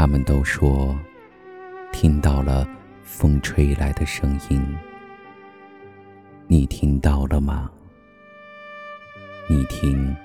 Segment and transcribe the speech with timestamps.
[0.00, 0.98] 他们都说，
[1.92, 2.66] 听到了
[3.02, 4.74] 风吹来的声音。
[6.46, 7.70] 你听到了吗？
[9.46, 10.16] 你听，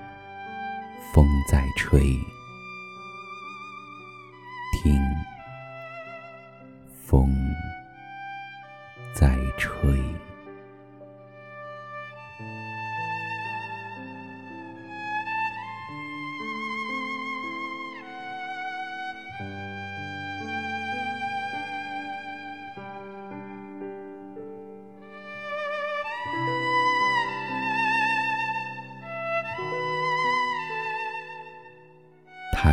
[1.12, 2.00] 风在吹，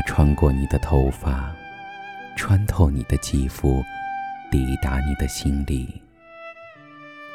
[0.05, 1.51] 穿过你的头发，
[2.35, 3.83] 穿透你的肌肤，
[4.51, 6.01] 抵达你的心里。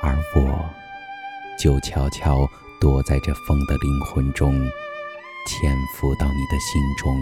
[0.03, 0.69] 而我，
[1.59, 2.47] 就悄悄
[2.81, 4.55] 躲在这风的灵魂中，
[5.47, 7.19] 潜伏到你的心中。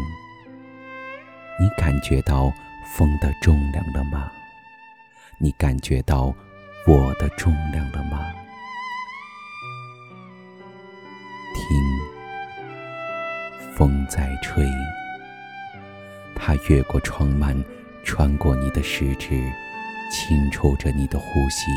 [1.59, 2.53] 你感觉到
[2.95, 4.31] 风的重量了吗？
[5.39, 6.35] 你感觉到
[6.87, 8.33] 我的重量了吗？
[16.47, 17.61] 它越过窗幔，
[18.05, 19.53] 穿过你的食指，
[20.13, 21.73] 轻触着你的呼吸。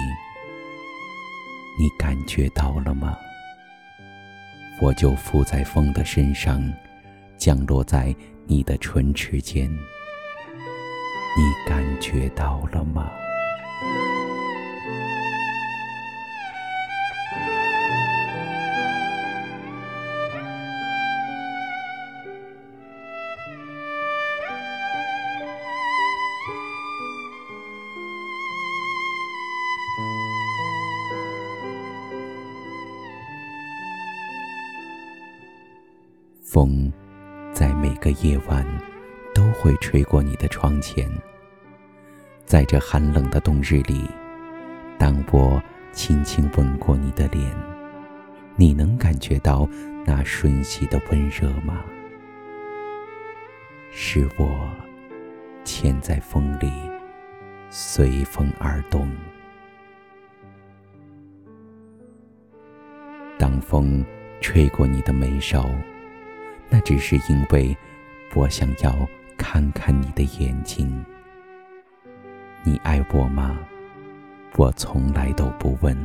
[1.79, 3.17] 你感觉到了吗？
[4.79, 6.61] 我就附在风的身上，
[7.35, 8.15] 降落在
[8.45, 9.67] 你的唇齿间。
[11.35, 13.09] 你感觉到了吗？
[36.51, 36.91] 风，
[37.53, 38.65] 在每个夜晚，
[39.35, 41.07] 都会吹过你的窗前。
[42.43, 44.09] 在这寒冷的冬日里，
[44.97, 45.61] 当我
[45.91, 47.55] 轻轻吻过你的脸，
[48.55, 49.69] 你能感觉到
[50.07, 51.85] 那瞬息的温热吗？
[53.91, 54.67] 是我，
[55.63, 56.71] 牵在风里，
[57.69, 59.07] 随风而动。
[63.37, 64.03] 当风
[64.41, 65.69] 吹过你的眉梢。
[66.69, 67.75] 那只是因为，
[68.35, 69.07] 我想要
[69.37, 71.03] 看看你的眼睛。
[72.63, 73.59] 你爱我吗？
[74.55, 75.97] 我从来都不问。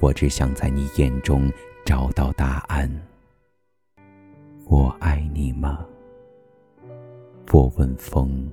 [0.00, 1.52] 我只想在你眼中
[1.84, 2.90] 找到答案。
[4.66, 5.84] 我爱你吗？
[7.52, 8.50] 我问风。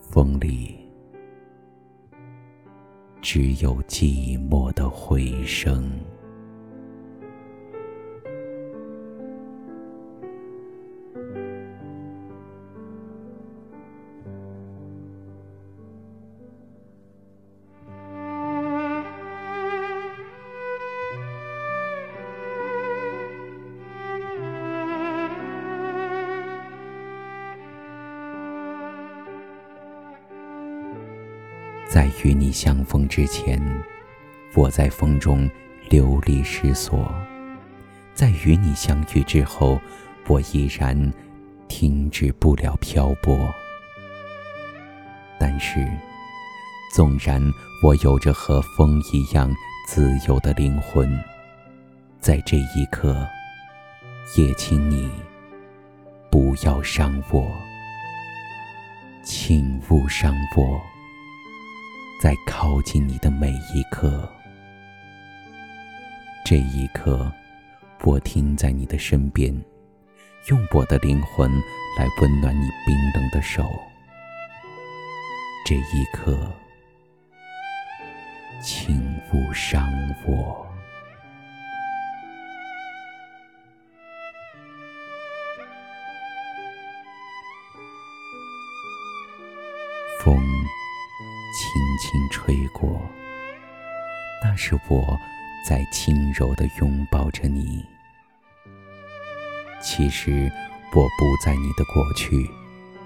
[0.00, 0.78] 风里
[3.20, 5.90] 只有寂寞的回声。
[31.88, 33.58] 在与你相逢之前，
[34.54, 35.50] 我在风中
[35.88, 36.98] 流离失所；
[38.12, 39.80] 在与你相遇之后，
[40.26, 41.10] 我依然
[41.66, 43.34] 停止不了漂泊。
[45.40, 45.88] 但是，
[46.94, 47.42] 纵然
[47.82, 49.50] 我有着和风一样
[49.86, 51.18] 自由的灵魂，
[52.20, 53.26] 在这一刻，
[54.36, 55.10] 也请你
[56.30, 57.50] 不要伤我，
[59.24, 60.78] 请勿伤我。
[62.20, 64.28] 在靠近你的每一刻，
[66.44, 67.32] 这一刻，
[68.02, 69.54] 我停在你的身边，
[70.48, 71.48] 用我的灵魂
[71.96, 73.64] 来温暖你冰冷的手。
[75.64, 76.50] 这一刻，
[78.60, 79.00] 请
[79.32, 79.88] 勿伤
[80.26, 80.66] 我。
[90.20, 90.36] 风。
[91.52, 93.00] 轻轻吹过，
[94.44, 95.18] 那是我
[95.66, 97.84] 在轻柔地拥抱着你。
[99.80, 100.50] 其实
[100.94, 102.48] 我不在你的过去，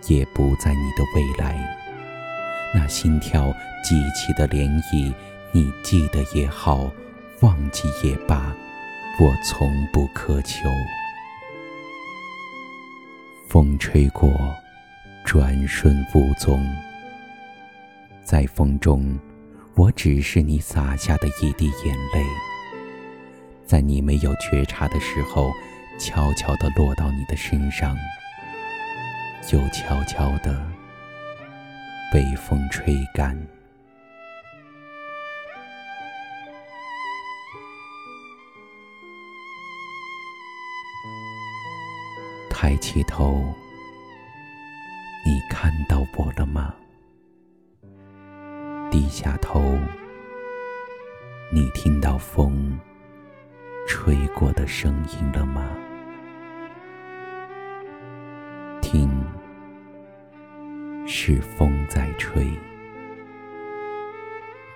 [0.08, 1.56] 也不在你的未来。
[2.74, 3.52] 那心跳
[3.84, 5.14] 激起的涟漪，
[5.52, 6.90] 你记得也好，
[7.40, 8.54] 忘记也罢，
[9.20, 10.68] 我从不苛求。
[13.46, 14.30] 风吹过，
[15.24, 16.66] 转瞬无踪。
[18.32, 19.20] 在风中，
[19.75, 22.25] 我只是你洒下的一滴眼泪，
[23.67, 25.52] 在你没有觉察的时候，
[25.99, 27.94] 悄悄地落到你的身上。
[29.46, 30.67] 就悄悄地
[32.11, 33.37] 被风吹干。
[42.49, 43.44] 抬起头，
[45.23, 46.75] 你看到我了吗？
[48.92, 49.78] 低下头，
[51.50, 52.78] 你听到风
[53.88, 55.66] 吹过的声音了吗？
[58.82, 59.08] 听，
[61.06, 62.44] 是风在吹；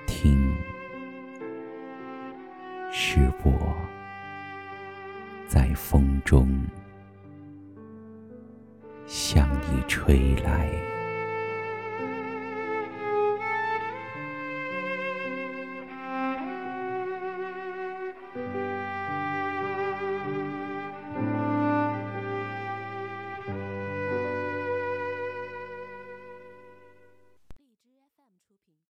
[0.06, 0.56] 听，
[2.90, 3.76] 是我
[5.46, 6.58] 在风中
[9.06, 10.95] 向你吹来。